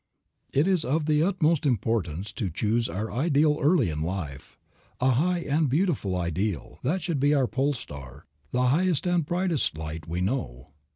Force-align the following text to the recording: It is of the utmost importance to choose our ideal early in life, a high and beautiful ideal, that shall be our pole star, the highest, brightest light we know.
It 0.51 0.65
is 0.67 0.83
of 0.83 1.05
the 1.05 1.21
utmost 1.21 1.63
importance 1.63 2.31
to 2.33 2.49
choose 2.49 2.89
our 2.89 3.11
ideal 3.11 3.59
early 3.61 3.91
in 3.91 4.01
life, 4.01 4.57
a 4.99 5.11
high 5.11 5.41
and 5.41 5.69
beautiful 5.69 6.15
ideal, 6.15 6.79
that 6.81 7.03
shall 7.03 7.13
be 7.13 7.35
our 7.35 7.45
pole 7.45 7.73
star, 7.73 8.25
the 8.51 8.69
highest, 8.69 9.05
brightest 9.27 9.77
light 9.77 10.07
we 10.07 10.19
know. 10.19 10.69